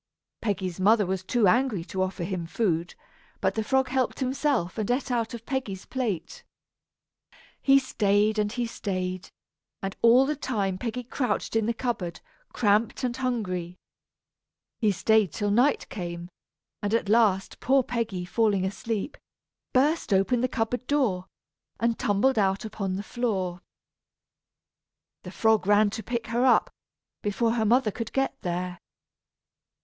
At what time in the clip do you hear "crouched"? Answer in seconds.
11.03-11.55